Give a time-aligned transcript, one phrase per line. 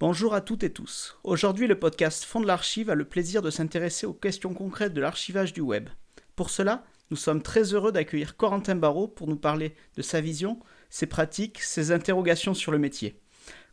[0.00, 1.18] Bonjour à toutes et tous.
[1.24, 5.00] Aujourd'hui, le podcast Fond de l'Archive a le plaisir de s'intéresser aux questions concrètes de
[5.00, 5.88] l'archivage du web.
[6.36, 10.60] Pour cela, nous sommes très heureux d'accueillir Corentin Barrault pour nous parler de sa vision,
[10.88, 13.18] ses pratiques, ses interrogations sur le métier.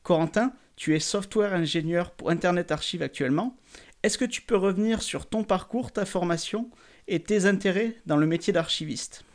[0.01, 3.55] Corentin, tu es software ingénieur pour Internet Archive actuellement.
[4.01, 6.71] Est-ce que tu peux revenir sur ton parcours, ta formation
[7.07, 9.25] et tes intérêts dans le métier d'archiviste?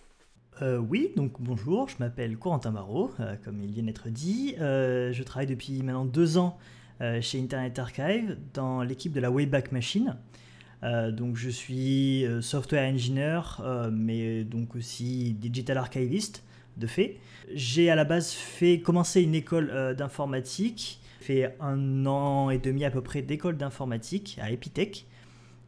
[0.60, 4.56] Euh, oui, donc bonjour, je m'appelle Corentin Marot, euh, comme il vient d'être dit.
[4.58, 6.58] Euh, je travaille depuis maintenant deux ans
[7.20, 10.16] chez Internet Archive dans l'équipe de la Wayback Machine.
[10.82, 13.40] donc je suis software engineer,
[13.92, 16.42] mais donc aussi digital archivist
[16.76, 17.16] de fait.
[17.52, 22.90] J'ai à la base fait commencer une école d'informatique, fait un an et demi à
[22.90, 25.06] peu près d'école d'informatique à Epitech.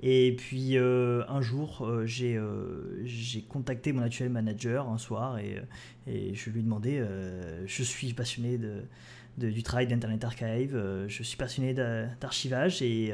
[0.02, 5.62] Et puis euh, un jour, euh, euh, j'ai contacté mon actuel manager un soir et,
[6.09, 7.05] et je lui ai demandé,
[7.66, 11.73] je suis passionné de, du travail d'Internet Archive, je suis passionné
[12.20, 13.12] d'archivage et,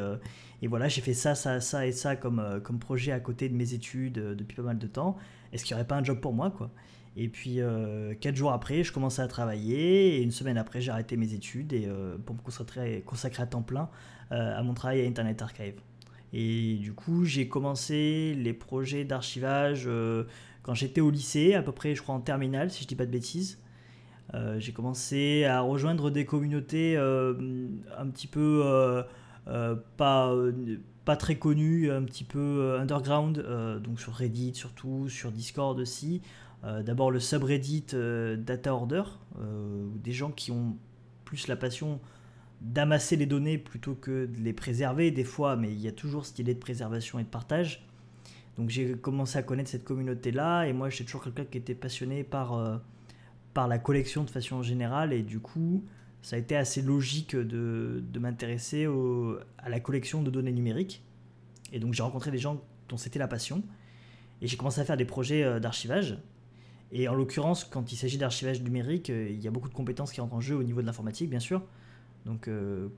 [0.62, 3.54] et, voilà, j'ai fait ça, ça, ça et ça comme, comme projet à côté de
[3.54, 5.18] mes études depuis pas mal de temps.
[5.52, 6.70] Est-ce qu'il n'y aurait pas un job pour moi quoi?
[7.16, 7.59] Et puis,
[8.20, 10.16] quatre jours après, je commençais à travailler.
[10.16, 11.87] Et une semaine après, j'ai arrêté mes études et,
[12.24, 13.91] pour me consacrer, consacrer à temps plein
[14.30, 15.74] à mon travail à Internet Archive.
[16.32, 20.24] Et du coup, j'ai commencé les projets d'archivage euh,
[20.62, 23.07] quand j'étais au lycée, à peu près, je crois, en terminale, si je dis pas
[23.07, 23.59] de bêtises.
[24.35, 28.62] Euh, j'ai commencé à rejoindre des communautés euh, un petit peu
[29.96, 30.35] pas,
[31.07, 33.42] pas très connues, un petit peu underground,
[33.82, 36.20] donc sur Reddit surtout, sur Discord aussi.
[36.63, 37.87] D'abord le subreddit
[38.37, 39.04] Data Order,
[39.95, 40.76] des gens qui ont
[41.24, 41.98] plus la passion
[42.60, 46.26] d'amasser les données plutôt que de les préserver des fois, mais il y a toujours
[46.26, 47.87] cette idée de préservation et de partage.
[48.56, 52.24] Donc j'ai commencé à connaître cette communauté-là, et moi j'étais toujours quelqu'un qui était passionné
[52.24, 52.76] par, euh,
[53.54, 55.84] par la collection de façon générale, et du coup
[56.20, 58.88] ça a été assez logique de, de m'intéresser
[59.59, 61.04] à la collection de données numériques.
[61.73, 63.62] Et donc j'ai rencontré des gens dont c'était la passion,
[64.42, 66.18] et j'ai commencé à faire des projets euh, d'archivage.
[66.91, 70.10] Et en l'occurrence, quand il s'agit d'archivage numérique, euh, il y a beaucoup de compétences
[70.10, 71.62] qui entrent en jeu au niveau de l'informatique, bien sûr.
[72.26, 72.88] Donc euh,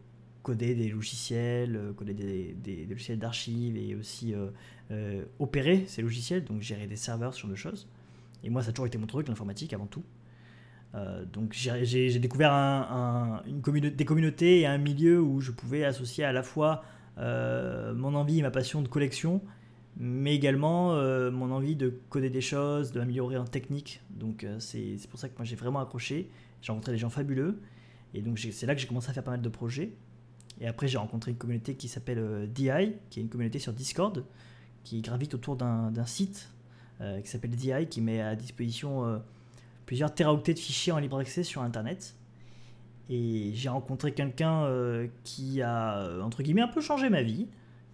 [0.42, 4.34] coder des logiciels, euh, coder des, logiciels d'archives et aussi
[4.90, 7.86] euh, opérer ces logiciels, donc gérer des serveurs, sur de choses.
[8.42, 10.02] Et moi, ça a toujours été mon truc, l'informatique avant tout.
[11.32, 16.82] donc j'ai découvert des communautés et un milieu où je pouvais associer à la fois
[17.18, 19.42] mon envie et ma passion de collection,
[19.98, 20.94] mais également
[21.30, 24.00] mon envie de coder des choses, de m'améliorer en technique.
[24.08, 26.30] Donc c'est pour ça que moi j'ai vraiment accroché.
[26.62, 27.60] J'ai rencontré des gens fabuleux
[28.14, 29.92] et donc c'est là que j'ai commencé à faire pas mal de projets.
[30.60, 33.72] Et après j'ai rencontré une communauté qui s'appelle euh, DI, qui est une communauté sur
[33.72, 34.24] Discord,
[34.84, 36.50] qui gravite autour d'un site
[37.00, 39.18] euh, qui s'appelle DI, qui met à disposition euh,
[39.86, 42.14] plusieurs teraoctets de fichiers en libre accès sur Internet.
[43.08, 44.68] Et j'ai rencontré quelqu'un
[45.24, 47.48] qui a, entre guillemets, un peu changé ma vie.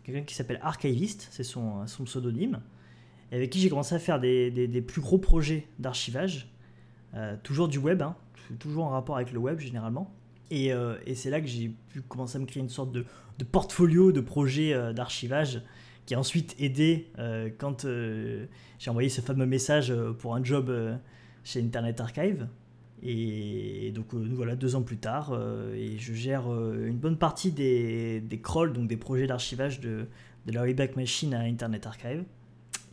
[0.04, 2.60] Quelqu'un qui s'appelle Archivist, c'est son, pseudonyme.
[3.32, 6.52] Et avec qui j'ai commencé à faire des, des, plus gros projets d'archivage.
[7.42, 8.14] toujours du web, hein,
[8.54, 10.14] toujours en rapport avec le web généralement.
[10.50, 13.04] Et, euh, et c'est là que j'ai pu commencer à me créer une sorte de,
[13.50, 15.62] portfolio de projets euh, d'archivage
[16.06, 17.84] qui a ensuite aidé euh, quand
[18.78, 20.72] j'ai envoyé ce fameux message pour un job
[21.42, 22.48] chez Internet Archive.
[23.02, 25.36] Et, donc nous voilà deux ans plus tard
[25.74, 30.06] et je gère une bonne partie des, crawls, donc des projets d'archivage de,
[30.46, 32.22] la Wayback Machine à Internet Archive.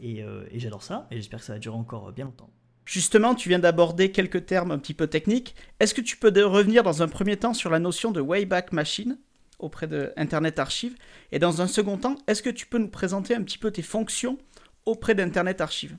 [0.01, 0.23] Et
[0.55, 2.49] j'adore ça et j'espère que ça va durer encore bien longtemps.
[2.85, 5.55] Justement, tu viens d'aborder quelques termes un petit peu techniques.
[5.79, 9.17] Est-ce que tu peux revenir dans un premier temps sur la notion de Wayback Machine
[9.59, 10.95] auprès de Internet Archive?
[11.31, 13.81] Et dans un second temps, est-ce que tu peux nous présenter un petit peu tes
[13.81, 14.37] fonctions
[14.85, 15.95] auprès d'Internet Archive?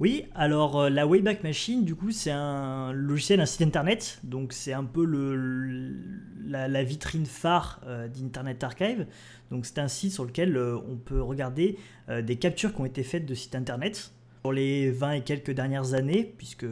[0.00, 4.18] Oui, alors euh, la Wayback Machine, du coup, c'est un logiciel, un site internet.
[4.24, 5.04] Donc, c'est un peu
[6.46, 9.06] la, vitrine phare euh, d'Internet Archive.
[9.52, 11.78] Donc, c'est un site sur lequel euh, on peut regarder
[12.22, 14.12] des captures qui ont été faites de sites internet
[14.44, 16.66] pour les 20 et quelques dernières années, puisque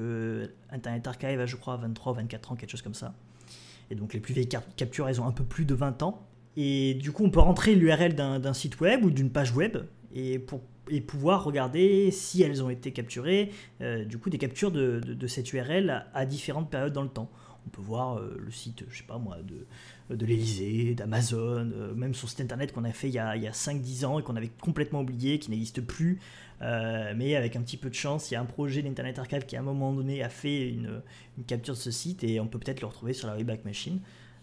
[0.70, 3.14] Internet Archive a, je crois, 23 24 ans, quelque chose comme ça.
[3.90, 6.22] Et donc les plus vieilles captures, elles ont un peu plus de 20 ans.
[6.58, 9.78] Et du coup, on peut rentrer l'URL d'un site web ou d'une page web
[10.14, 10.60] et, pour,
[10.90, 15.26] et pouvoir regarder si elles ont été capturées, euh, du coup, des captures de, de,
[15.26, 17.30] cette URL à, différentes périodes dans le temps.
[17.66, 19.66] On peut voir euh, le site, je sais pas moi, de,
[20.16, 23.36] de l'Elysée, d'Amazon, euh, même son site internet qu'on a fait il y a, a
[23.36, 26.20] 5-10 ans et qu'on avait complètement oublié, qui n'existe plus.
[26.60, 29.46] Euh, mais avec un petit peu de chance, il y a un projet d'Internet Archive
[29.46, 31.02] qui à un moment donné a fait une,
[31.46, 34.00] capture de ce site et on peut peut-être le retrouver sur la Wayback Machine.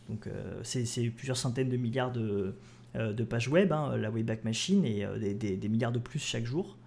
[0.09, 2.55] Donc euh, c'est plusieurs centaines de milliards de,
[2.95, 6.77] de pages web, hein, la Wayback Machine, et des, des, milliards de plus chaque jour.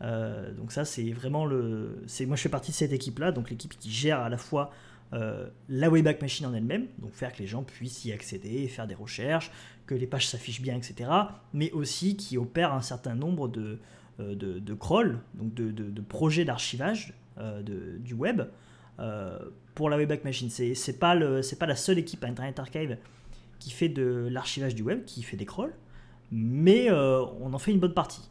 [0.00, 2.02] donc ça c'est vraiment le...
[2.26, 4.72] Moi je fais partie de cette équipe-là, donc l'équipe qui gère à la fois
[5.12, 8.94] la Wayback Machine en elle-même, donc faire que les gens puissent y accéder, faire des
[8.94, 9.50] recherches,
[9.86, 11.10] que les pages s'affichent bien, etc.
[11.52, 13.78] Mais aussi qui opère un certain nombre de,
[14.18, 17.14] de, de crawls, donc de, de projets d'archivage
[18.00, 18.42] du web
[19.74, 20.48] pour la Wayback Machine.
[20.48, 21.14] C'est pas,
[21.58, 22.96] pas la seule équipe à Internet Archive
[23.58, 25.74] qui fait de l'archivage du web, qui fait des crawls,
[26.30, 28.30] mais on en fait une bonne partie.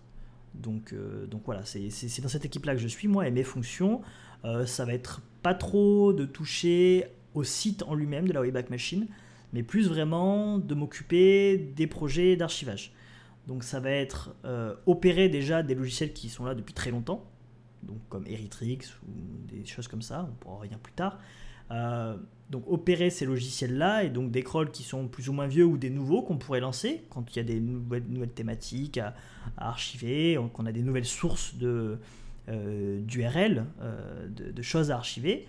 [0.53, 4.01] Donc, euh, donc voilà, c'est dans cette équipe-là que je suis, moi, et mes fonctions,
[4.45, 8.69] euh, ça va être pas trop de toucher au site en lui-même de la Wayback
[8.69, 9.07] Machine,
[9.53, 12.93] mais plus vraiment de m'occuper des projets d'archivage.
[13.47, 17.25] Donc ça va être euh, opérer déjà des logiciels qui sont là depuis très longtemps,
[17.83, 21.19] donc comme Eritrix ou des choses comme ça, on pourra en revenir plus tard.
[21.71, 22.17] Euh,
[22.49, 25.77] donc opérer ces logiciels-là et donc des crawls qui sont plus ou moins vieux ou
[25.77, 28.03] des nouveaux qu'on pourrait lancer quand il y a des nouvelles,
[28.35, 29.15] thématiques à,
[29.57, 31.97] archiver, qu'on a des nouvelles sources de
[32.47, 35.47] d'URL, euh, de, choses à archiver,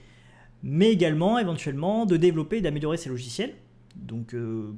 [0.63, 3.55] mais également éventuellement de développer et d'améliorer ces logiciels.
[3.97, 4.35] Donc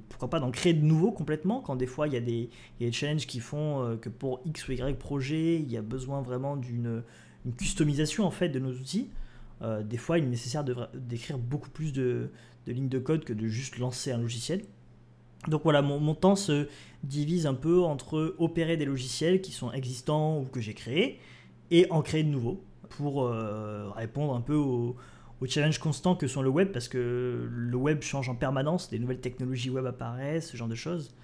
[0.08, 2.50] pourquoi pas d'en créer de nouveaux complètement quand des fois il y a des,
[2.90, 7.04] challenges qui font que pour X ou Y projet il y a besoin vraiment d'une
[7.52, 9.08] customisation en fait de nos outils.
[9.62, 10.64] Euh, des fois, il est nécessaire
[10.94, 12.30] d'écrire beaucoup plus de,
[12.66, 14.62] lignes de code que de juste lancer un logiciel.
[15.48, 16.68] Donc voilà, mon, temps se
[17.02, 21.18] divise un peu entre opérer des logiciels qui sont existants ou que j'ai créés
[21.70, 24.96] et en créer de nouveaux pour euh, répondre un peu aux,
[25.46, 29.20] challenges constants que sont le web parce que le web change en permanence, des nouvelles
[29.20, 31.14] technologies web apparaissent, ce genre de choses.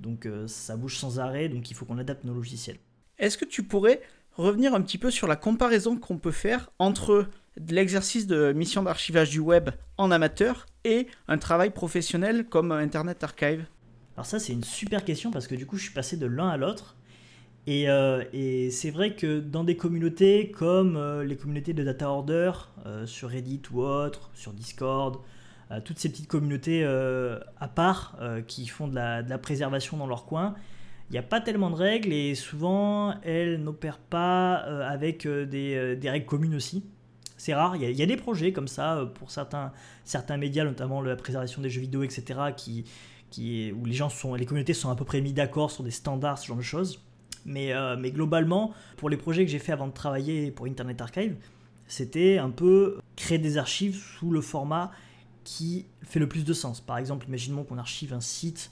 [0.00, 2.76] Donc euh, ça bouge sans arrêt, donc il faut qu'on adapte nos logiciels.
[3.18, 4.02] Est-ce que tu pourrais
[4.36, 7.26] revenir un petit peu sur la comparaison qu'on peut faire entre
[7.56, 13.64] l'exercice de mission d'archivage du web en amateur et un travail professionnel comme Internet Archive?
[14.16, 16.48] Alors ça c'est une super question parce que du coup je suis passé de l'un
[16.48, 16.96] à l'autre.
[17.66, 18.24] Et, euh,
[18.70, 22.52] c'est vrai que dans des communautés comme euh, les communautés de Data Order,
[22.86, 25.18] euh, sur Reddit ou autre, sur Discord,
[25.84, 28.18] toutes ces petites communautés à part
[28.48, 30.56] qui font de la, préservation dans leur coin,
[31.08, 36.26] il n'y a pas tellement de règles et souvent elles n'opèrent pas avec des, règles
[36.26, 36.82] communes aussi.
[37.36, 39.70] C'est rare, il y, a, des projets comme ça pour certains,
[40.02, 44.46] certains médias, notamment la préservation des jeux vidéo, etc., qui, où les gens sont, les
[44.46, 47.00] communautés sont à peu près mis d'accord sur des standards, ce genre de choses.
[47.44, 51.00] Mais, euh, mais globalement, pour les projets que j'ai fait avant de travailler pour Internet
[51.00, 51.36] Archive,
[51.86, 54.90] c'était un peu créer des archives sous le format
[55.44, 56.80] qui fait le plus de sens.
[56.80, 58.70] Par exemple, imaginons qu'on archive un site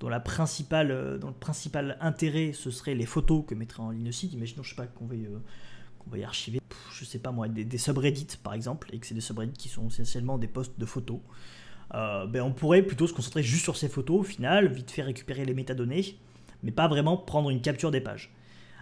[0.00, 3.90] dont, la principale, euh, dont le principal intérêt ce serait les photos que mettrait en
[3.90, 4.32] ligne le site.
[4.32, 5.28] Imaginons, je sais pas, qu'on veuille
[6.06, 6.60] on va y archiver,
[6.92, 9.88] je sais pas moi, des, subreddits par exemple, et que c'est des subreddits qui sont
[9.88, 11.18] essentiellement des posts de photos.
[11.94, 15.02] Euh, ben on pourrait plutôt se concentrer juste sur ces photos au final, vite fait
[15.02, 16.16] récupérer les métadonnées,
[16.66, 18.34] mais pas vraiment prendre une capture des pages.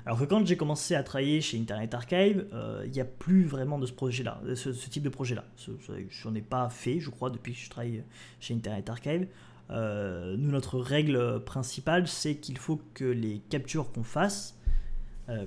[0.06, 3.44] Alors que quand j'ai commencé à travailler chez Internet Archive, euh, il n'y a plus
[3.44, 5.44] vraiment de ce projet-là, ce, type de projet-là.
[5.56, 8.02] Je n'en ai pas fait, je crois, depuis que je travaille
[8.40, 9.28] chez Internet Archive.
[9.70, 14.58] Euh, nous, notre règle principale, c'est qu'il faut que les captures qu'on fasse,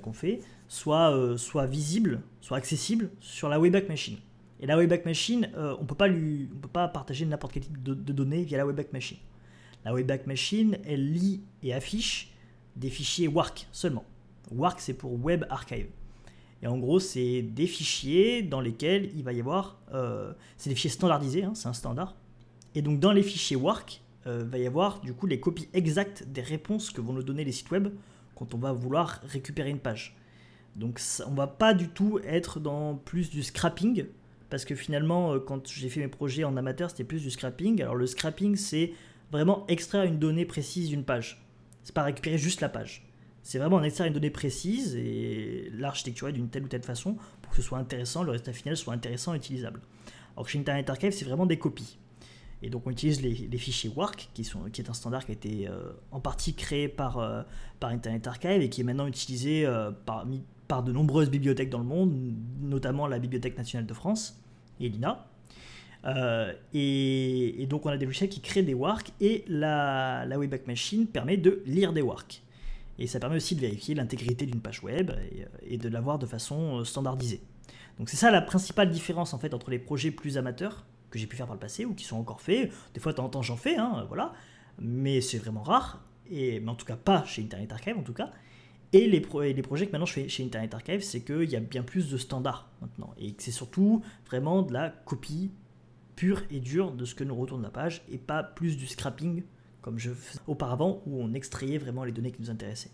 [0.02, 4.18] qu'on fait, soit, euh, soit visible, soit accessible sur la Wayback Machine.
[4.60, 8.44] Et la Wayback Machine, euh, on ne peut pas partager n'importe quel type de, données
[8.44, 9.18] via la Wayback Machine.
[9.86, 12.32] La Wayback Machine, elle lit et affiche
[12.76, 14.06] des fichiers WARC seulement.
[14.52, 15.88] WARC, c'est pour Web Archive.
[16.62, 19.80] Et en gros, c'est des fichiers dans lesquels il va y avoir.
[19.94, 22.16] Euh, c'est des fichiers standardisés, hein, c'est un standard.
[22.76, 26.26] Et donc, dans les fichiers WARC, il va y avoir du coup les copies exactes
[26.28, 27.88] des réponses que vont nous donner les sites web
[28.36, 30.16] quand on va vouloir récupérer une page.
[30.76, 34.06] Donc on va pas du tout être dans plus du scrapping,
[34.50, 37.82] parce que finalement, euh, quand j'ai fait mes projets en amateur, c'était plus du scrapping.
[37.82, 38.94] Alors le scrapping, c'est
[39.32, 41.44] vraiment extraire une donnée précise d'une page.
[41.84, 43.08] C'est pas récupérer juste la page.
[43.44, 47.56] C'est vraiment extraire une donnée précise et l'architecturer d'une telle ou telle façon pour que
[47.56, 49.82] ce soit intéressant, le résultat final soit intéressant et utilisable.
[50.36, 51.98] Alors que chez Internet Archive, c'est vraiment des copies.
[52.62, 55.36] Et donc on utilise les, fichiers WARC, qui, sont, qui est un standard qui a
[55.36, 57.44] été euh, en partie créé par, euh,
[57.80, 59.66] par Internet Archive et qui est maintenant utilisé
[60.06, 60.26] par,
[60.68, 62.14] par de nombreuses bibliothèques dans le monde,
[62.60, 64.42] notamment la Bibliothèque nationale de France
[64.80, 65.26] et l'INA.
[66.06, 70.68] Euh, et, donc on a des logiciels qui créent des WARC et la, la Wayback
[70.68, 72.42] Machine permet de lire des WARC.
[73.00, 76.26] Et ça permet aussi de vérifier l'intégrité d'une page web et, et de l'avoir de
[76.26, 77.42] façon euh, standardisée.
[77.98, 81.28] Donc c'est ça la principale différence en fait entre les projets plus amateurs que j'ai
[81.28, 82.72] pu faire par le passé ou qui sont encore faits.
[82.94, 84.34] Des fois de temps en temps j'en fais, hein, voilà,
[84.80, 86.04] mais c'est vraiment rare.
[86.30, 88.32] Et mais en tout cas pas chez Internet Archive en tout cas.
[88.94, 89.20] Et les,
[89.54, 92.10] les projets que maintenant je fais chez Internet Archive, c'est qu'il y a bien plus
[92.10, 93.14] de standards maintenant.
[93.18, 95.52] Et que c'est surtout vraiment de la copie
[96.18, 99.44] pure et dure de ce que nous retourne la page et pas plus du scrapping
[99.80, 102.92] comme je faisais auparavant où on extrayait vraiment les données qui nous intéressaient.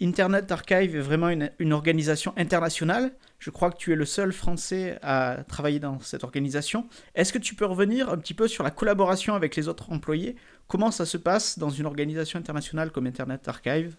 [0.00, 3.12] Internet Archive est vraiment une, organisation internationale.
[3.38, 6.88] Je crois que tu es le seul Français à travailler dans cette organisation.
[7.14, 10.36] Est-ce que tu peux revenir un petit peu sur la collaboration avec les autres employés?
[10.66, 13.96] Comment ça se passe dans une organisation internationale comme Internet Archive?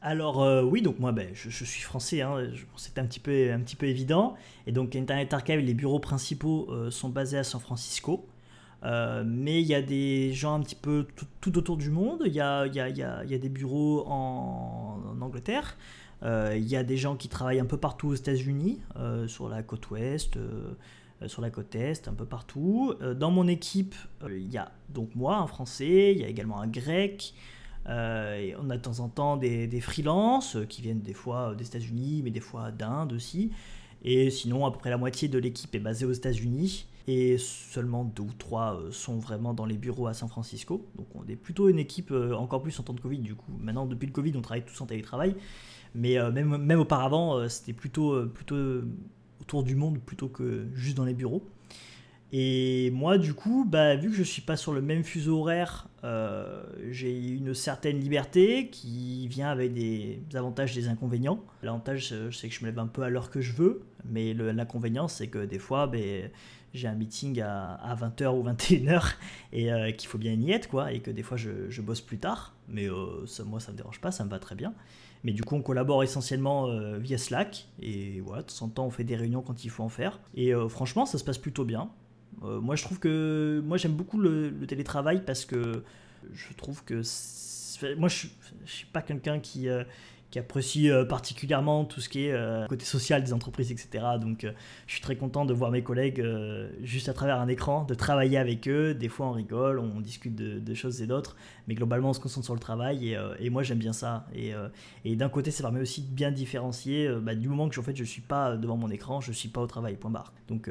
[0.00, 2.38] Alors euh, oui, donc moi ben, je, suis français, hein,
[2.76, 4.34] c'était un petit, peu, un petit peu évident.
[4.66, 8.26] Et donc Internet Archive, les bureaux principaux euh, sont basés à San Francisco.
[8.84, 11.06] Euh, mais il y a des gens un petit peu
[11.40, 12.22] tout, autour du monde.
[12.26, 15.76] Il y a, y, a, y, a, y a, des bureaux en, Angleterre.
[16.22, 18.80] Euh, il y a des gens qui travaillent un peu partout aux États-Unis,
[19.26, 20.38] sur la côte ouest,
[21.26, 22.94] sur la côte est, un peu partout.
[23.16, 23.96] dans mon équipe,
[24.28, 27.34] il y a donc moi, un français, il y a également un grec.
[27.88, 31.66] Et on a de temps en temps des, des freelances qui viennent des fois des
[31.66, 33.50] États-Unis, mais des fois d'Inde aussi.
[34.02, 38.04] Et sinon, à peu près la moitié de l'équipe est basée aux États-Unis et seulement
[38.04, 40.86] deux ou trois euh, sont vraiment dans les bureaux à San Francisco.
[40.96, 43.50] Donc on est plutôt une équipe euh, encore plus en temps de Covid du coup.
[43.60, 45.34] Maintenant depuis le Covid on travaille tous en télétravail,
[45.94, 48.82] mais euh, même, même auparavant c'était plutôt, plutôt
[49.40, 51.42] autour du monde plutôt que juste dans les bureaux.
[52.32, 55.40] Et moi, du coup, bah, vu que je ne suis pas sur le même fuseau
[55.40, 55.88] horaire,
[56.90, 61.42] j'ai une certaine liberté qui vient avec des avantages et des inconvénients.
[61.62, 65.08] L'avantage, c'est que je me lève un peu à l'heure que je veux, mais l'inconvénient,
[65.08, 66.30] c'est que des fois, ben,
[66.74, 69.14] j'ai un meeting à, 20h ou 21h
[69.52, 72.18] et euh, qu'il faut bien y être, quoi, et que des fois je, bosse plus
[72.18, 72.54] tard.
[72.68, 74.74] Mais euh, moi, ça me dérange pas, ça me va très bien.
[75.24, 78.86] Mais du coup, on collabore essentiellement euh, via Slack, et voilà, de temps en temps,
[78.86, 80.20] on fait des réunions quand il faut en faire.
[80.34, 81.90] Et franchement, ça se passe plutôt bien.
[82.42, 83.62] Moi, je trouve que.
[83.64, 85.82] Moi, j'aime beaucoup le, télétravail parce que
[86.32, 87.02] je trouve que.
[87.96, 88.26] Moi, je,
[88.64, 89.68] je suis pas quelqu'un qui
[90.30, 94.04] qui apprécie euh, particulièrement tout ce qui est euh, côté social des entreprises, etc.
[94.20, 94.52] Donc euh,
[94.86, 96.24] je suis très content de voir mes collègues
[96.82, 98.94] juste à travers un écran, de travailler avec eux.
[98.94, 102.44] Des fois on rigole, on discute de, choses et d'autres, mais globalement on se concentre
[102.44, 104.26] sur le travail et, moi j'aime bien ça.
[104.34, 104.52] Et,
[105.04, 107.96] et d'un côté ça permet aussi de bien différencier bah, du moment que en fait,
[107.96, 110.32] je ne suis pas devant mon écran, je ne suis pas au travail, point barre.
[110.48, 110.68] Donc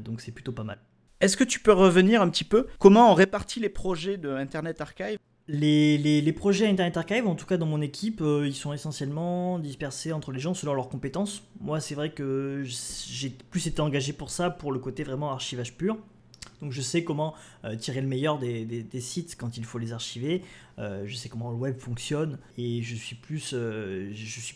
[0.00, 0.78] donc c'est plutôt pas mal.
[1.20, 4.80] Est-ce que tu peux revenir un petit peu comment on répartit les projets de Internet
[4.80, 5.18] Archive?
[5.48, 10.12] Les, projets Internet Archive, en tout cas dans mon équipe, euh, ils sont essentiellement dispersés
[10.12, 11.42] entre les gens selon leurs compétences.
[11.60, 15.74] Moi, c'est vrai que j'ai plus été engagé pour ça, pour le côté vraiment archivage
[15.74, 15.98] pur.
[16.62, 17.34] Donc je sais comment
[17.64, 20.42] euh, tirer le meilleur des, sites quand il faut les archiver.
[20.80, 23.54] Euh, je sais comment le web fonctionne et je suis plus,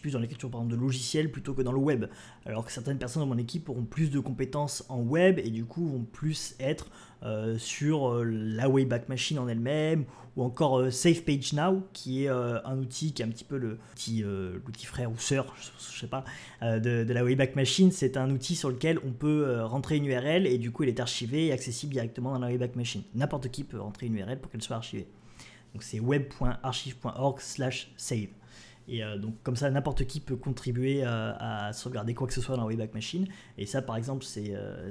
[0.00, 2.06] plus dans l'écriture de logiciels plutôt que dans le web.
[2.46, 5.64] Alors que certaines personnes dans mon équipe auront plus de compétences en web et du
[5.64, 6.90] coup vont plus être
[7.56, 10.04] sur la Wayback Machine en elle-même
[10.36, 13.44] ou encore euh, Safe Page Now, qui est euh, un outil qui est un petit
[13.44, 15.54] peu l'outil euh, frère ou sœur,
[16.62, 17.92] de, la Wayback Machine.
[17.92, 21.00] C'est un outil sur lequel on peut rentrer une URL et du coup, elle est
[21.00, 23.02] archivée et accessible directement dans la Wayback Machine.
[23.14, 25.06] N'importe qui peut rentrer une URL pour qu'elle soit archivée.
[25.74, 28.28] Donc c'est web.archive.org/save.
[28.86, 32.40] Et euh, donc comme ça, n'importe qui peut contribuer euh, à, sauvegarder quoi que ce
[32.40, 33.26] soit dans Wayback Machine.
[33.58, 34.90] Et ça, par exemple, c'est euh,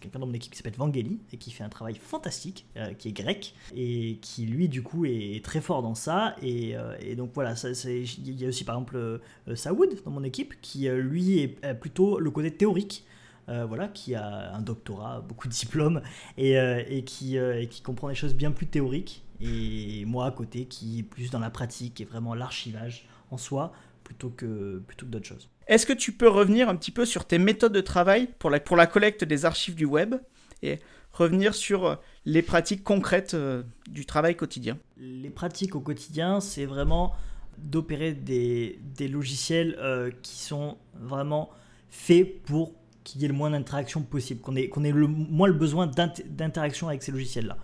[0.00, 2.66] quelqu'un dans mon équipe qui s'appelle Vangeli et qui fait un travail fantastique,
[2.98, 6.36] qui est grec et qui lui, du coup, est très fort dans ça.
[6.42, 7.54] Et, et donc voilà,
[7.84, 9.20] il y a aussi par exemple
[9.54, 13.04] Saoud dans mon équipe qui, lui, est plutôt le côté théorique.
[13.48, 16.02] Voilà, qui a un doctorat, beaucoup de diplômes,
[16.36, 19.24] et, et qui, et qui comprend des choses bien plus théoriques.
[19.40, 23.72] Et moi à côté, qui est plus dans la pratique et vraiment l'archivage en soi
[24.06, 25.48] plutôt que, plutôt que d'autres choses.
[25.66, 28.60] Est-ce que tu peux revenir un petit peu sur tes méthodes de travail pour la,
[28.60, 30.14] pour la collecte des archives du web
[30.62, 30.78] et
[31.12, 34.78] revenir sur euh, les pratiques concrètes euh, du travail quotidien?
[34.96, 37.14] Les pratiques au quotidien, c'est vraiment
[37.58, 41.50] d'opérer des, des, logiciels euh, qui sont vraiment
[41.90, 42.74] faits pour
[43.06, 47.02] qu'il y ait le moins d'interaction possible, qu'on ait, le moins le besoin d'interaction avec
[47.02, 47.56] ces logiciels-là.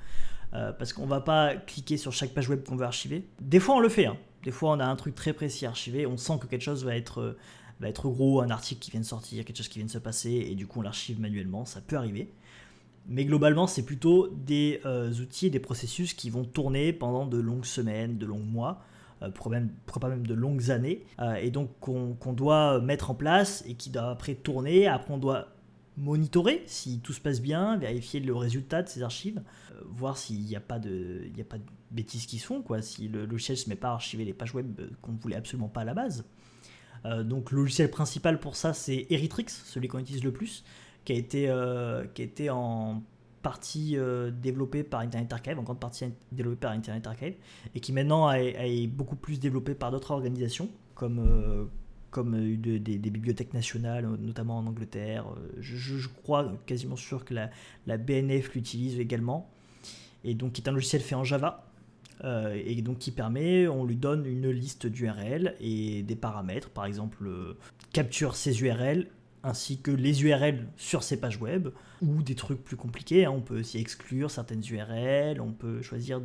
[0.79, 3.27] parce qu'on va pas cliquer sur chaque page web qu'on veut archiver.
[3.41, 4.17] Des fois on le fait, hein.
[4.43, 6.97] Des fois, on a un truc très précis archivé, on sent que quelque chose va
[6.97, 7.39] être, euh,
[7.81, 9.99] va être gros, un article qui vient de sortir, quelque chose qui vient de se
[9.99, 12.33] passer, et du coup, on l'archive manuellement, ça peut arriver.
[13.09, 17.39] Mais globalement, c'est plutôt des euh, outils et des processus qui vont tourner pendant de
[17.39, 18.85] longues semaines, de longs mois,
[19.23, 19.31] euh,
[20.01, 21.05] pas même de longues années,
[21.41, 24.87] et donc qu'on doit mettre en place et qui doit après tourner.
[24.87, 25.49] Après, on doit
[25.97, 30.41] monitorer si tout se passe bien, vérifier le résultat de ces archives, euh, voir s'il
[30.41, 33.57] n'y a, pas de, a pas de bêtises qui se font, quoi, si le logiciel
[33.57, 35.83] ne se met pas à archiver les pages web euh, qu'on ne voulait absolument pas
[35.83, 36.25] à la base.
[37.05, 40.65] Euh, donc le logiciel principal pour ça c'est Eritrix, celui qu'on utilise le plus,
[41.05, 41.53] qui a été,
[42.15, 43.03] qui a été en
[43.43, 43.97] partie
[44.41, 47.35] développé par Internet Archive, en grande partie développé par Internet Archive,
[47.75, 51.69] et qui maintenant est beaucoup plus développé par d'autres organisations, comme,
[52.13, 55.25] comme euh, des, bibliothèques nationales, notamment en Angleterre.
[55.27, 59.51] Euh, je, crois quasiment sûr que la, BNF l'utilise également.
[60.23, 61.67] Et donc, qui est un logiciel fait en Java,
[62.55, 67.29] et donc qui permet, on lui donne une liste d'URL et des paramètres, par exemple
[67.93, 69.09] capture ces URL
[69.45, 71.69] ainsi que les URL sur ces pages web,
[72.01, 73.25] ou des trucs plus compliqués.
[73.25, 73.33] Hein.
[73.33, 76.21] On peut aussi exclure certaines URL, on peut choisir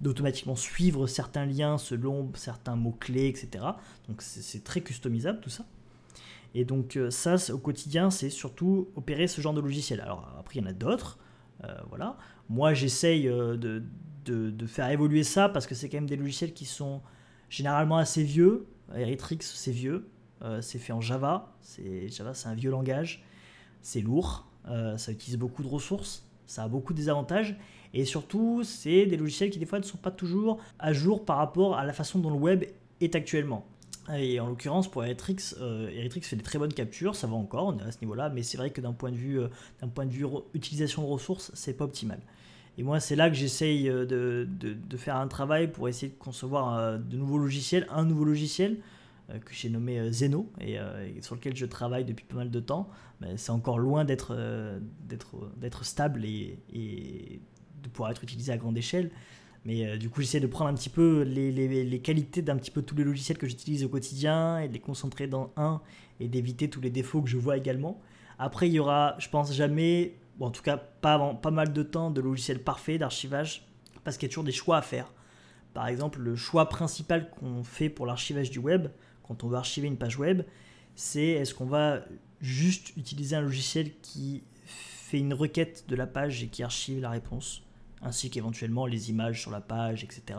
[0.00, 3.64] d'automatiquement suivre certains liens selon certains mots-clés, etc.
[4.08, 5.64] Donc c'est très customisable tout ça.
[6.54, 10.00] Et donc euh, ça, au quotidien, c'est surtout opérer ce genre de logiciel.
[10.00, 11.18] Alors après, il y en a d'autres.
[11.64, 12.16] Euh, voilà.
[12.48, 13.82] Moi, j'essaye euh, de,
[14.24, 17.02] de, faire évoluer ça parce que c'est quand même des logiciels qui sont
[17.48, 18.66] généralement assez vieux.
[18.94, 20.08] Eritrix, c'est vieux.
[20.42, 21.52] Euh, c'est fait en Java.
[22.08, 23.24] Java, c'est un vieux langage.
[23.82, 24.46] C'est lourd.
[24.68, 26.26] Euh, ça utilise beaucoup de ressources.
[26.46, 27.56] Ça a beaucoup de désavantages.
[27.92, 31.36] Et surtout, c'est des logiciels qui, des fois, ne sont pas toujours à jour par
[31.36, 32.64] rapport à la façon dont le web
[33.00, 33.66] est actuellement.
[34.14, 37.66] Et en l'occurrence, pour Eritrix, euh, Eritrix fait des très bonnes captures, ça va encore,
[37.66, 39.40] on est à ce niveau-là, mais c'est vrai que d'un point de vue,
[39.80, 42.18] d'un point de vue utilisation de ressources, c'est pas optimal.
[42.78, 46.98] Et moi, c'est là que j'essaye de, de, faire un travail pour essayer de concevoir
[46.98, 48.78] de nouveaux logiciels, un nouveau logiciel, euh,
[49.38, 52.60] que j'ai nommé euh, Zeno euh, et, sur lequel je travaille depuis pas mal de
[52.60, 52.88] temps,
[53.36, 54.34] c'est encore loin d'être
[55.82, 57.40] stable et,
[57.82, 59.10] de pouvoir être utilisé à grande échelle.
[59.66, 62.96] Mais du coup, j'essaie de prendre un petit peu les, qualités d'un petit peu tous
[62.96, 65.82] les logiciels que j'utilise au quotidien et de les concentrer dans un
[66.18, 68.00] et d'éviter tous les défauts que je vois également.
[68.38, 71.74] Après, il y aura, je pense, jamais, bon, en tout cas, pas, avant, pas mal
[71.74, 73.66] de temps, de logiciels parfaits d'archivage
[74.02, 75.12] parce qu'il y a toujours des choix à faire.
[75.74, 78.88] Par exemple, le choix principal qu'on fait pour l'archivage du web,
[79.30, 80.42] quand on veut archiver une page web,
[80.96, 82.00] c'est est-ce qu'on va
[82.40, 87.10] juste utiliser un logiciel qui fait une requête de la page et qui archive la
[87.10, 87.62] réponse,
[88.02, 90.36] ainsi qu'éventuellement les images sur la page, etc.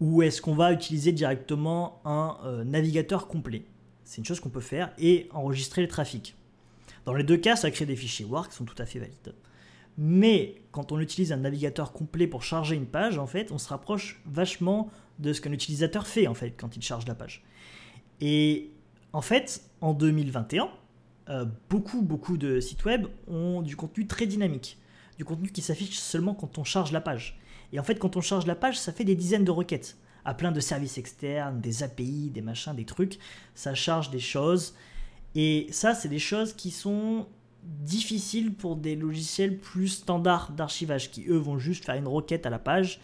[0.00, 3.64] Ou est-ce qu'on va utiliser directement un euh, navigateur complet?
[4.02, 6.34] C'est une chose qu'on peut faire et enregistrer le trafic.
[7.04, 9.34] Dans les deux cas, ça crée des fichiers WAR qui sont tout à fait valides.
[9.96, 13.68] Mais quand on utilise un navigateur complet pour charger une page, en fait, on se
[13.68, 17.44] rapproche vachement de ce qu'un utilisateur fait en fait quand il charge la page.
[18.20, 18.70] Et
[19.12, 20.68] en fait, en 2021,
[21.28, 24.78] euh, beaucoup, beaucoup de sites web ont du contenu très dynamique,
[25.18, 27.38] du contenu qui s'affiche seulement quand on charge la page.
[27.72, 30.34] Et en fait, quand on charge la page, ça fait des dizaines de requêtes, à
[30.34, 33.18] plein de services externes, des API, des machins, des trucs.
[33.54, 34.74] Ça charge des choses.
[35.34, 37.26] Et ça, c'est des choses qui sont
[37.62, 42.50] difficiles pour des logiciels plus standards d'archivage, qui eux vont juste faire une requête à
[42.50, 43.00] la page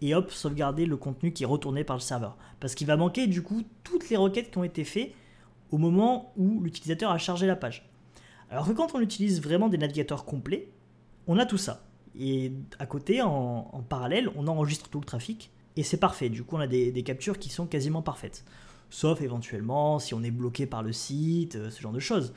[0.00, 2.36] et hop, sauvegarder le contenu qui est retourné par le serveur.
[2.60, 5.12] Parce qu'il va manquer du coup toutes les requêtes qui ont été faites
[5.70, 7.88] au moment où l'utilisateur a chargé la page.
[8.50, 10.68] Alors que quand on utilise vraiment des navigateurs complets,
[11.26, 11.82] on a tout ça.
[12.18, 16.30] Et à côté, en, parallèle, on enregistre tout le trafic et c'est parfait.
[16.30, 18.44] Du coup, on a des, captures qui sont quasiment parfaites.
[18.90, 22.32] Sauf éventuellement si on est bloqué par le site, euh, ce genre de choses.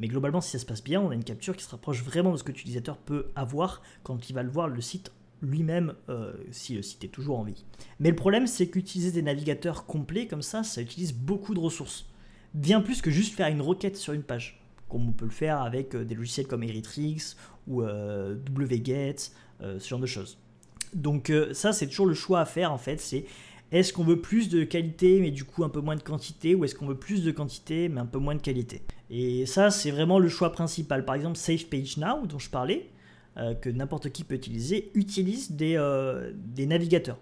[0.00, 2.32] Mais globalement, si ça se passe bien, on a une capture qui se rapproche vraiment
[2.32, 6.32] de ce que l'utilisateur peut avoir quand il va le voir le site lui-même euh,
[6.50, 7.64] si le site est toujours en vie.
[8.00, 12.06] Mais le problème, c'est qu'utiliser des navigateurs complets comme ça, ça utilise beaucoup de ressources.
[12.54, 15.60] Bien plus que juste faire une requête sur une page, comme on peut le faire
[15.62, 17.34] avec euh, des logiciels comme Eritrix
[17.66, 20.38] ou euh, wget, ce genre de choses.
[20.92, 23.24] Donc ça, c'est toujours le choix à faire en fait, c'est
[23.70, 26.64] est-ce qu'on veut plus de qualité mais du coup un peu moins de quantité ou
[26.64, 28.82] est-ce qu'on veut plus de quantité mais un peu moins de qualité?
[29.08, 31.04] Et ça, c'est vraiment le choix principal.
[31.04, 32.91] Par exemple, Safe Page Now, dont je parlais, euh,
[33.36, 37.18] que n'importe qui peut utiliser, utilise des, euh, des navigateurs.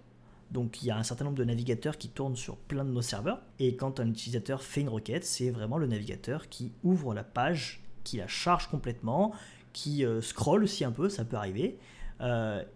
[0.50, 3.02] Donc il y a un certain nombre de navigateurs qui tournent sur plein de nos
[3.02, 3.40] serveurs.
[3.60, 7.80] Et quand un utilisateur fait une requête, c'est vraiment le navigateur qui ouvre la page,
[8.02, 9.32] qui la charge complètement,
[9.72, 11.78] qui euh, scrolle aussi un peu, ça peut arriver,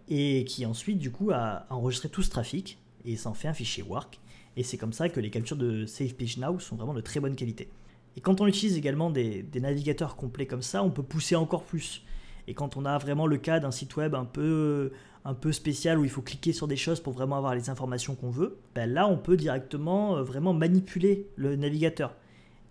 [0.07, 3.83] et qui ensuite du coup a, enregistré tout ce trafic et s'en fait un fichier
[3.83, 4.19] work.
[4.57, 7.19] Et c'est comme ça que les captures de Save Page Now sont vraiment de très
[7.19, 7.69] bonne qualité.
[8.17, 11.63] Et quand on utilise également des, des navigateurs complets comme ça, on peut pousser encore
[11.63, 12.01] plus.
[12.47, 14.91] Et quand on a vraiment le cas d'un site web un peu,
[15.23, 18.15] un peu spécial où il faut cliquer sur des choses pour vraiment avoir les informations
[18.15, 22.15] qu'on veut, ben là on peut directement euh, vraiment manipuler le navigateur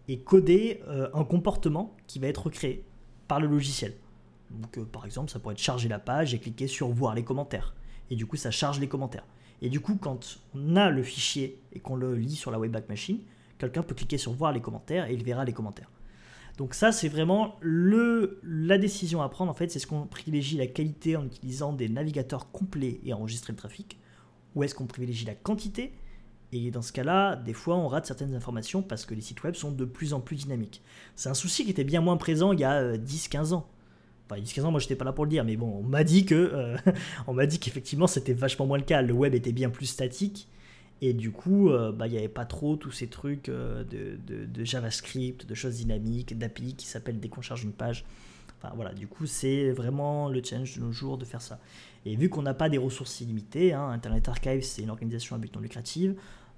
[0.09, 2.85] et coder euh, un comportement qui va être créé
[3.27, 3.95] par le logiciel.
[4.51, 7.25] Donc euh, par exemple ça pourrait être charger la page et cliquer sur voir les
[7.25, 7.75] commentaires.
[8.11, 9.27] Et du coup ça charge les commentaires.
[9.61, 12.89] Et du coup quand on a le fichier et qu'on le lit sur la Wayback
[12.89, 13.19] Machine,
[13.59, 15.91] quelqu'un peut cliquer sur voir les commentaires et il verra les commentaires.
[16.57, 19.51] Donc ça, c'est vraiment le, la décision à prendre.
[19.51, 23.53] En fait, c'est ce qu'on privilégie la qualité en utilisant des navigateurs complets et enregistrer
[23.53, 23.99] le trafic,
[24.55, 25.93] ou est-ce qu'on privilégie la quantité?
[26.53, 29.57] Et dans ce cas-là, des fois, on rate certaines informations parce que les sites web
[29.57, 30.83] sont de plus en plus dynamiques.
[31.17, 33.67] C'est un souci qui était bien moins présent il y a 10-15 euh, ans.
[34.31, 36.25] Enfin, 10-15 ans, moi, j'étais pas là pour le dire, mais bon, on m'a dit
[36.25, 36.77] que, euh,
[37.27, 39.03] on m'a dit qu'effectivement, c'était vachement moins le cas.
[39.03, 40.49] Le web était bien plus statique
[41.01, 44.65] et du coup, euh, bah, il n'y avait pas trop tous ces trucs euh, de,
[44.65, 48.05] JavaScript, de choses dynamiques, d'API qui s'appellent dès qu'on charge une page.
[48.59, 51.59] Enfin, voilà, du coup, c'est vraiment le challenge de nos jours de faire ça.
[52.07, 55.39] Et vu qu'on n'a pas des ressources illimitées, hein, Internet Archive, c'est une organisation à
[55.39, 56.13] but non lucratif,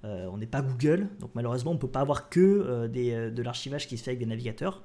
[0.05, 3.31] euh, on n'est pas Google, donc malheureusement, on ne peut pas avoir que euh, des,
[3.31, 4.83] de l'archivage qui se fait avec des navigateurs.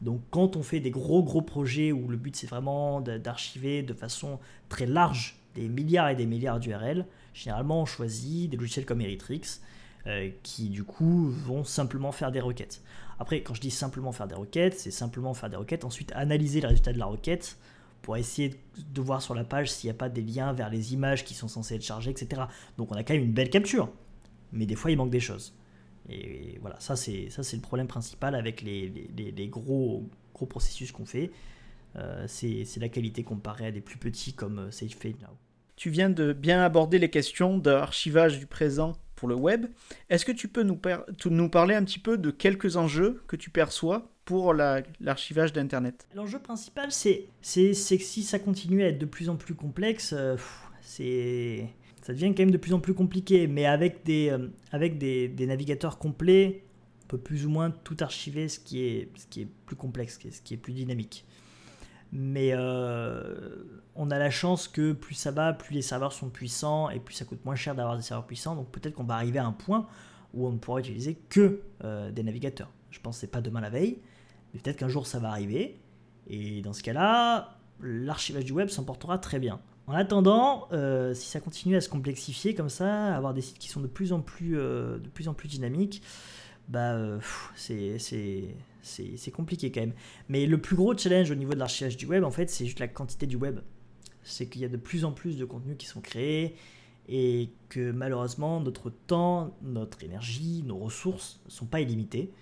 [0.00, 3.94] Donc quand on fait des gros gros projets où le but c'est vraiment d'archiver de
[3.94, 9.02] façon très large des milliards et des milliards d'URL, généralement on choisit des logiciels comme
[9.02, 9.60] Eritrix
[10.06, 12.82] euh, qui du coup vont simplement faire des requêtes.
[13.18, 16.60] Après quand je dis simplement faire des requêtes, c'est simplement faire des requêtes, ensuite analyser
[16.60, 17.58] le résultat de la requête
[18.02, 20.92] pour essayer de voir sur la page s'il n'y a pas des liens vers les
[20.92, 22.42] images qui sont censées être chargées, etc.
[22.76, 23.90] Donc on a quand même une belle capture,
[24.52, 25.54] mais des fois il manque des choses.
[26.10, 30.92] Et voilà, ça c'est ça c'est le problème principal avec les, les, gros gros processus
[30.92, 31.30] qu'on fait.
[31.96, 35.16] Euh, c'est la qualité comparée à des plus petits comme euh, SageFade
[35.76, 39.66] Tu viens de bien aborder les questions d'archivage du présent pour le web.
[40.10, 40.80] Est-ce que tu peux nous,
[41.26, 46.06] nous, parler un petit peu de quelques enjeux que tu perçois pour l'archivage d'Internet?
[46.14, 50.36] L'enjeu principal, c'est que si ça continue à être de plus en plus complexe, euh,
[50.82, 53.46] ça devient quand même de plus en plus compliqué.
[53.46, 56.62] Mais avec des, euh, avec des, navigateurs complets,
[57.04, 60.18] on peut plus ou moins tout archiver, ce qui est, ce qui est plus complexe,
[60.30, 61.24] ce qui est plus dynamique.
[62.12, 63.64] Mais euh,
[63.94, 67.14] on a la chance que plus ça va, plus les serveurs sont puissants et plus
[67.14, 68.54] ça coûte moins cher d'avoir des serveurs puissants.
[68.54, 69.86] Donc peut-être qu'on va arriver à un point
[70.32, 72.70] où on ne pourra utiliser que euh, des navigateurs.
[72.90, 73.98] Je pense que c'est pas demain la veille,
[74.52, 75.80] mais peut-être qu'un jour ça va arriver.
[76.28, 79.60] Et dans ce cas-là, l'archivage du web s'emportera très bien.
[79.86, 83.68] En attendant, euh, si ça continue à se complexifier comme ça, avoir des sites qui
[83.68, 86.02] sont de plus en plus, de plus, en plus dynamiques,
[86.68, 87.18] bah, euh,
[87.56, 89.94] c'est compliqué quand même.
[90.28, 92.80] Mais le plus gros challenge au niveau de l'archivage du web, en fait, c'est juste
[92.80, 93.60] la quantité du web.
[94.22, 96.56] C'est qu'il y a de plus en plus de contenus qui sont créés
[97.08, 102.32] et que malheureusement, notre temps, notre énergie, nos ressources ne sont pas illimitées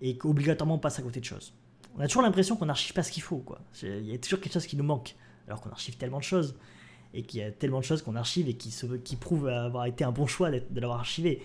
[0.00, 1.52] et qu'obligatoirement on passe à côté de choses.
[1.96, 3.38] On a toujours l'impression qu'on n'archive pas ce qu'il faut.
[3.38, 3.60] Quoi.
[3.82, 5.16] Il y a toujours quelque chose qui nous manque
[5.48, 6.54] alors qu'on archive tellement de choses
[7.14, 9.86] et qu'il y a tellement de choses qu'on archive et qui, se, qui prouvent avoir
[9.86, 11.42] été un bon choix de l'avoir archivé.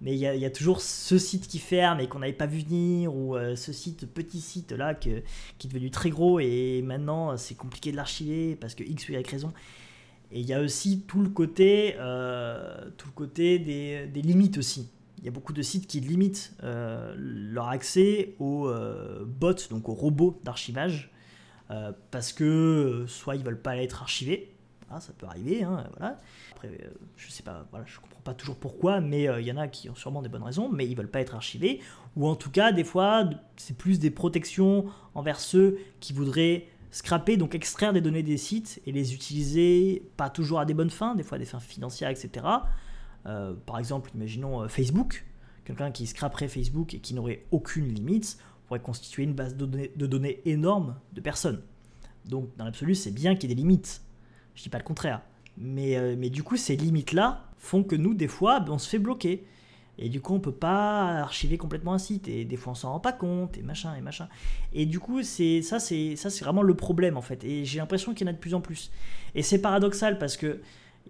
[0.00, 3.14] Mais il y, a, toujours ce site qui ferme et qu'on n'avait pas vu venir,
[3.14, 5.24] ou euh, ce site, petit site là qui est
[5.62, 9.52] devenu très gros et maintenant c'est compliqué de l'archiver parce que X ou Y raison.
[10.32, 14.56] Et il y a aussi tout le côté, euh, tout le côté des, des, limites
[14.56, 14.88] aussi.
[15.18, 18.72] Il y a beaucoup de sites qui limitent euh, leur accès aux
[19.26, 21.10] bots, donc aux robots d'archivage,
[21.70, 24.52] euh, parce que euh, soit ils veulent pas être archivés,
[24.90, 26.20] ah, ça peut arriver, hein, voilà.
[26.52, 29.56] Après, euh, je sais pas, voilà, je comprends pas toujours pourquoi, mais il y en
[29.56, 31.80] a qui ont sûrement des bonnes raisons, mais ils veulent pas être archivés,
[32.16, 37.36] ou en tout cas, des fois, c'est plus des protections envers ceux qui voudraient scraper,
[37.36, 41.14] donc extraire des données des sites et les utiliser, pas toujours à des bonnes fins,
[41.14, 42.44] des fois à des fins financières, etc.
[43.22, 45.24] par exemple, imaginons Facebook,
[45.64, 50.40] quelqu'un qui scraperait Facebook et qui n'aurait aucune limite, pourrait constituer une base de données
[50.44, 51.62] énorme de personnes.
[52.24, 54.02] Donc dans l'absolu, c'est bien qu'il y ait des limites.
[54.54, 55.22] Je dis pas le contraire.
[55.56, 58.88] Mais, euh, mais du coup, ces limites-là font que nous, des fois, ben, on se
[58.88, 59.44] fait bloquer.
[59.98, 62.26] Et du coup, on peut pas archiver complètement un site.
[62.28, 64.28] Et des fois, on s'en rend pas compte, et machin, et machin.
[64.72, 67.44] Et du coup, c'est ça, c'est ça, c'est vraiment le problème, en fait.
[67.44, 68.90] Et j'ai l'impression qu'il y en a de plus en plus.
[69.34, 70.60] Et c'est paradoxal parce que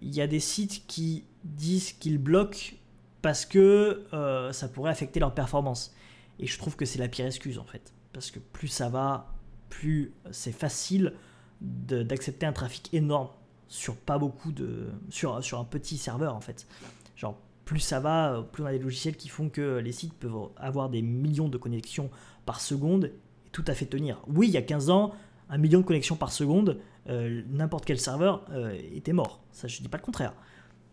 [0.01, 2.73] il y a des sites qui disent qu'ils bloquent
[3.21, 5.95] parce que euh, ça pourrait affecter leur performance.
[6.39, 7.93] Et je trouve que c'est la pire excuse en fait.
[8.13, 9.33] Parce que plus ça va,
[9.69, 11.13] plus c'est facile
[11.61, 13.29] d'accepter un trafic énorme
[13.67, 14.89] sur pas beaucoup de.
[15.09, 16.67] Sur, sur un petit serveur en fait.
[17.15, 20.49] Genre, plus ça va, plus on a des logiciels qui font que les sites peuvent
[20.57, 22.09] avoir des millions de connexions
[22.45, 23.13] par seconde et
[23.51, 24.21] tout à fait tenir.
[24.27, 25.13] Oui, il y a 15 ans,
[25.49, 29.41] un million de connexions par seconde, euh, n'importe quel serveur euh, était mort.
[29.51, 30.33] Ça, je dis pas le contraire.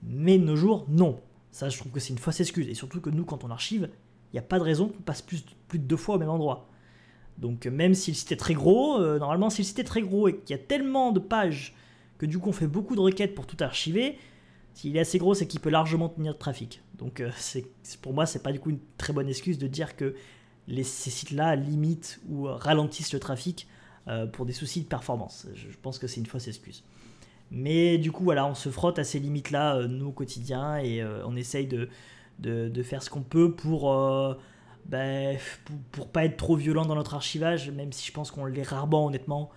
[0.02, 1.20] Mais de nos jours, non.
[1.50, 2.68] Ça, je trouve que c'est une fausse excuse.
[2.68, 3.90] Et surtout que nous, quand on archive,
[4.33, 6.28] il n'y a pas de raison qu'on passe plus, plus de deux fois au même
[6.28, 6.67] endroit.
[7.38, 10.03] Donc même si le site est très gros, euh, normalement si le site est très
[10.03, 11.74] gros et qu'il y a tellement de pages
[12.18, 14.18] que du coup on fait beaucoup de requêtes pour tout archiver,
[14.74, 16.83] s'il est assez gros c'est qu'il peut largement tenir de trafic.
[16.98, 17.31] Donc euh,
[18.03, 20.16] pour moi c'est pas du coup une très bonne excuse de dire que
[20.68, 23.68] ces sites-là limitent ou ralentissent le trafic
[24.09, 25.46] euh, pour des soucis de performance.
[25.55, 26.83] Je, pense que c'est une fausse excuse.
[27.53, 31.37] Mais du coup voilà, on se frotte à ces limites-là nous au quotidien et on
[31.37, 31.88] essaye de,
[32.83, 33.90] faire ce qu'on peut pour,
[34.92, 35.38] euh, ben,
[35.92, 39.07] pour, pas être trop violent dans notre archivage, même si je pense qu'on l'est rarement
[39.07, 39.51] honnêtement.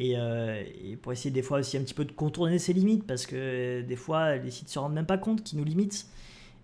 [0.00, 3.26] Euh, et, pour essayer des fois aussi un petit peu de contourner ses limites, parce
[3.26, 6.06] que des fois les sites se rendent même pas compte qu'ils nous limitent.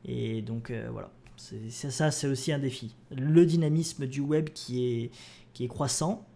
[0.05, 2.97] Et donc euh, voilà, ça c'est aussi un défi.
[3.11, 5.11] Le dynamisme du web qui est,
[5.53, 6.27] qui est croissant,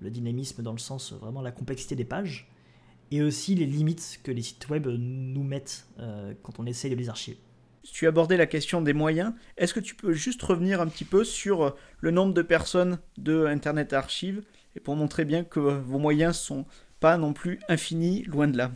[0.00, 2.50] le dynamisme dans le sens vraiment la complexité des pages,
[3.12, 5.86] et aussi les limites que les sites web nous mettent
[6.42, 7.38] quand on essaye de les archiver.
[7.82, 9.32] Tu abordais la question des moyens.
[9.56, 12.98] Est-ce que tu peux juste revenir un petit peu sur euh, le nombre de personnes
[13.16, 14.42] de Internet Archive
[14.76, 16.66] et pour montrer bien que vos moyens sont
[17.00, 18.70] pas non plus infinis, loin de là?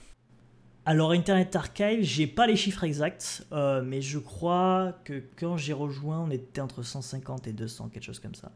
[0.86, 5.72] Alors Internet Archive, j'ai pas les chiffres exacts, euh, mais je crois que quand j'ai
[5.72, 8.52] rejoint, on était entre 150 et 200, quelque chose comme ça.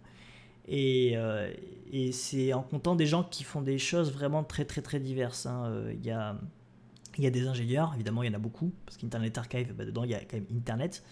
[0.66, 1.50] Et, euh,
[2.12, 5.46] c'est en comptant des gens qui font des choses vraiment très très très diverses.
[5.46, 5.64] Hein.
[5.68, 6.36] Euh, il y, a,
[7.24, 10.04] y a des ingénieurs, évidemment il y en a beaucoup, parce qu'Internet Archive, bah, dedans
[10.04, 11.02] il y a quand même Internet.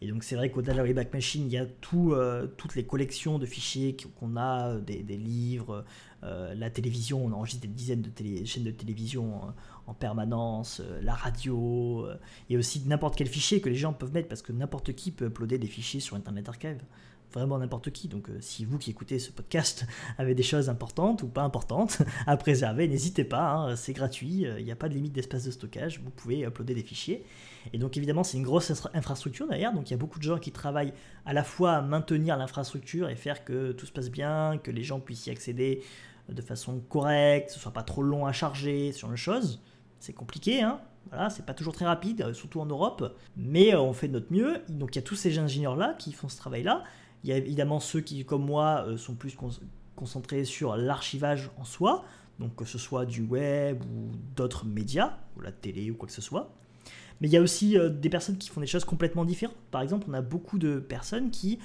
[0.00, 2.14] Et donc c'est vrai qu'au-delà de la Wayback Machine, il y a tout,
[2.56, 5.84] toutes les collections de fichiers qu'on a, des, des livres,
[6.22, 9.52] la télévision, on enregistre des dizaines de chaînes de télévision
[9.88, 12.18] en permanence, euh, la radio, euh,
[12.50, 15.26] et aussi n'importe quel fichier que les gens peuvent mettre, parce que n'importe qui peut
[15.26, 16.80] uploader des fichiers sur Internet Archive.
[17.32, 18.08] Vraiment n'importe qui.
[18.08, 19.86] Donc euh, si vous qui écoutez ce podcast
[20.18, 24.64] avez des choses importantes ou pas importantes à préserver, n'hésitez pas, hein, c'est gratuit, il
[24.64, 27.24] n'y a pas de limite d'espace de stockage, vous pouvez uploader des fichiers.
[27.72, 30.38] Et donc évidemment c'est une grosse infrastructure d'ailleurs, donc il y a beaucoup de gens
[30.38, 30.94] qui travaillent
[31.26, 34.82] à la fois à maintenir l'infrastructure et faire que tout se passe bien, que les
[34.82, 35.82] gens puissent y accéder
[36.28, 39.60] de façon correcte, ce soit pas trop long à charger, ce genre de choses.
[39.98, 43.80] C'est compliqué, hein voilà, c'est pas toujours très rapide, euh, surtout en Europe, mais euh,
[43.80, 44.62] on fait de notre mieux.
[44.68, 46.84] Donc il y a tous ces ingénieurs-là qui font ce travail-là.
[47.24, 49.36] Il y a évidemment ceux qui, comme moi, euh, sont plus
[49.96, 52.04] concentrés sur l'archivage en soi,
[52.38, 56.14] donc que ce soit du web ou d'autres médias, ou la télé ou quoi que
[56.14, 56.54] ce soit.
[57.20, 59.56] Mais il y a aussi des personnes qui font des choses complètement différentes.
[59.72, 61.58] Par exemple, on a beaucoup de personnes qui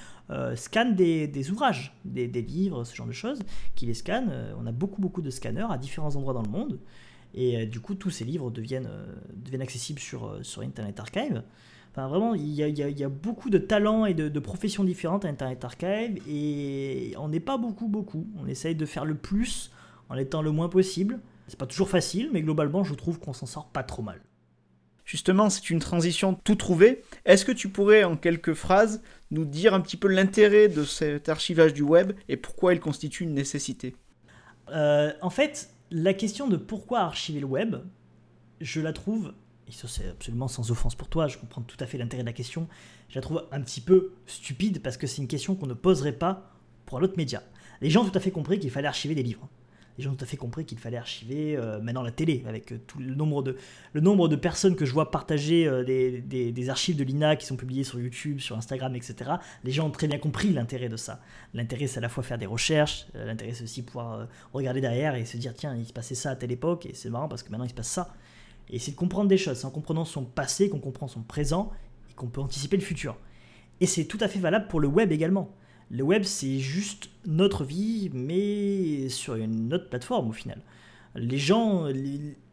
[0.56, 3.38] scannent des, ouvrages, des, livres, ce genre de choses,
[3.76, 4.34] qui les scannent.
[4.60, 6.80] on a beaucoup, beaucoup de scanners à différents endroits dans le monde.
[7.34, 11.00] Et euh, du coup, tous ces livres deviennent, euh, deviennent accessibles sur, euh, sur Internet
[11.00, 11.44] Archive.
[11.96, 15.26] Enfin, vraiment, il y, a, il y a, beaucoup de talents et de, professions différentes
[15.26, 18.26] à Internet Archive et on n'est pas beaucoup, beaucoup.
[18.40, 19.72] On essaye de faire le plus
[20.10, 21.20] en étant le moins possible.
[21.48, 24.22] C'est pas toujours facile, mais globalement, je trouve qu'on s'en sort pas trop mal.
[25.06, 27.04] Justement, c'est une transition tout trouvée.
[27.26, 31.30] Est-ce que tu pourrais, en quelques phrases, nous dire un petit peu l'intérêt de cet
[31.30, 33.96] archivage du web et pourquoi il constitue une nécessité?
[34.68, 37.76] En fait, la question de pourquoi archiver le web,
[38.62, 39.34] je la trouve,
[39.74, 42.34] ça c'est absolument sans offense pour toi, je comprends tout à fait l'intérêt de la
[42.34, 42.68] question,
[43.10, 46.14] je la trouve un petit peu stupide parce que c'est une question qu'on ne poserait
[46.14, 46.52] pas
[46.86, 47.44] pour un autre média.
[47.82, 49.50] Les gens ont tout à fait compris qu'il fallait archiver des livres
[49.98, 52.72] les gens ont tout à fait compris qu'il fallait archiver euh, maintenant la télé, avec
[52.72, 53.58] euh, tout le nombre, de,
[53.94, 57.56] le nombre de personnes que je vois partager euh, des, archives de l'INA qui sont
[57.56, 59.32] publiées sur YouTube, sur Instagram, etc.
[59.64, 61.22] Les gens ont très bien compris l'intérêt de ça.
[61.54, 65.26] L'intérêt, c'est à la fois faire des recherches, l'intérêt, c'est aussi pouvoir regarder derrière et
[65.26, 67.52] se dire, tiens, il se passait ça à telle époque, et c'est marrant parce que
[67.52, 68.14] maintenant il se passe ça.
[68.70, 71.72] Et c'est de comprendre des choses, c'est en comprenant son passé qu'on comprend son présent
[72.10, 73.18] et qu'on peut anticiper le futur.
[73.82, 75.54] Et c'est tout à fait valable pour le web également
[75.94, 80.60] le web, c'est juste notre vie, mais sur une autre plateforme au final.
[81.16, 81.88] Les gens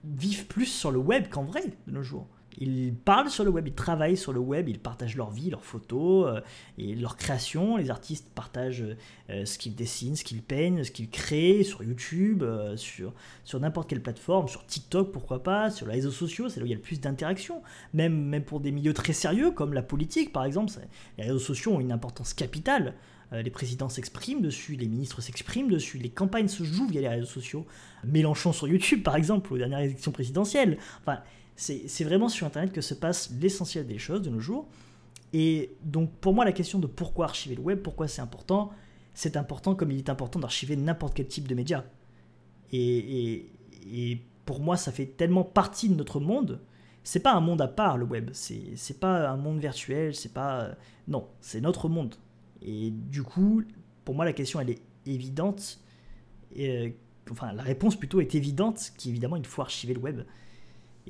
[0.05, 2.27] vivent plus sur le web qu'en vrai de nos jours.
[2.59, 5.65] Ils parlent sur le web, ils travaillent sur le web, ils partagent leur vie, leurs
[5.65, 6.41] photos euh,
[6.79, 7.77] et leurs créations.
[7.77, 8.85] Les artistes partagent
[9.31, 13.13] euh, ce qu'ils dessinent, ce qu'ils peignent, ce qu'ils créent sur YouTube, euh, sur,
[13.61, 16.71] n'importe quelle plateforme, sur TikTok pourquoi pas, sur les réseaux sociaux, c'est là où il
[16.71, 17.63] y a le plus d'interactions.
[17.95, 20.73] Même, même pour des milieux très sérieux comme la politique par exemple,
[21.19, 22.95] les réseaux sociaux ont une importance capitale.
[23.33, 27.27] les présidents s'expriment dessus, les ministres s'expriment dessus, les campagnes se jouent via les réseaux
[27.27, 27.65] sociaux.
[28.05, 30.79] Mélenchon sur YouTube par exemple, aux dernières élections présidentielles.
[31.01, 31.21] Enfin,
[31.61, 34.67] c'est vraiment sur Internet que se passe l'essentiel des choses de nos jours.
[35.35, 38.71] Et donc pour moi, la question de pourquoi archiver le web, pourquoi c'est important,
[39.13, 41.85] c'est important comme il est important d'archiver n'importe quel type de média.
[42.73, 43.47] Et,
[44.47, 46.61] pour moi, ça fait tellement partie de notre monde.
[47.05, 48.31] C'est pas un monde à part le web.
[48.33, 50.15] C'est pas un monde virtuel.
[50.15, 50.71] C'est pas
[51.09, 52.15] non, c'est notre monde.
[52.63, 53.63] Et du coup,
[54.05, 55.79] pour moi, la question elle est évidente.
[56.57, 56.91] Et, euh,
[57.31, 60.23] enfin, la réponse plutôt est évidente, qu'évidemment il faut archiver le web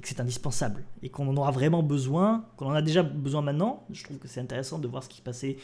[0.00, 3.42] et que c'est indispensable et qu'on en aura vraiment besoin, qu'on en a déjà besoin
[3.42, 3.84] maintenant.
[3.90, 5.58] Je trouve que c'est intéressant de voir ce qui se passait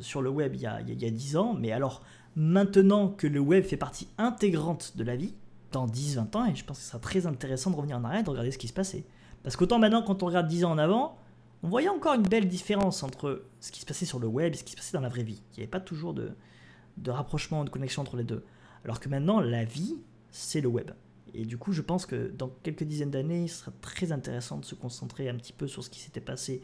[0.00, 2.00] sur le web il y, a, il y a 10 ans, mais alors
[2.36, 5.34] maintenant que le web fait partie intégrante de la vie,
[5.72, 8.20] dans 10-20 ans, et je pense que ce sera très intéressant de revenir en arrière
[8.20, 9.04] et de regarder ce qui se passait.
[9.42, 11.18] Parce qu'autant maintenant, quand on regarde 10 ans en avant,
[11.62, 14.56] on voyait encore une belle différence entre ce qui se passait sur le web et
[14.56, 15.42] ce qui se passait dans la vraie vie.
[15.52, 18.42] Il n'y avait pas toujours de rapprochement, de connexion entre les deux.
[18.84, 19.96] Alors que maintenant, la vie,
[20.30, 20.92] c'est le web.
[21.34, 24.64] Et du coup, je pense que dans quelques dizaines d'années, il sera très intéressant de
[24.64, 26.62] se concentrer un petit peu sur ce qui s'était passé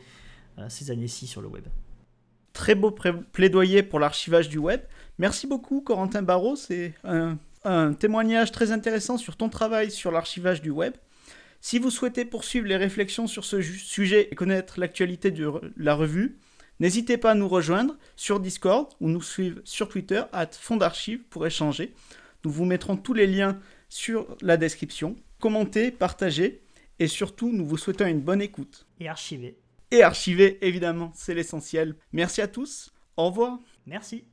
[0.59, 1.65] euh, ces années-ci sur le web.
[2.53, 4.83] Très beau plaidoyer pour l'archivage du web.
[5.19, 6.57] Merci beaucoup, Corentin Barrault.
[6.57, 7.39] C'est un,
[7.95, 10.93] témoignage très intéressant sur ton travail sur l'archivage du web.
[11.61, 16.37] Si vous souhaitez poursuivre les réflexions sur ce sujet et connaître l'actualité de la revue,
[16.81, 21.47] n'hésitez pas à nous rejoindre sur Discord ou nous suivre sur Twitter à Fondarchive pour
[21.47, 21.95] échanger.
[22.45, 23.59] Nous vous mettrons tous les liens
[23.93, 25.17] sur la description.
[25.39, 26.63] Commentez, partagez
[26.99, 28.87] et surtout, nous vous souhaitons une bonne écoute.
[29.01, 29.59] Et archivez.
[29.91, 31.97] Et archivez, évidemment, c'est l'essentiel.
[32.13, 32.95] Merci à tous.
[33.19, 33.59] Au revoir.
[33.87, 34.25] Merci.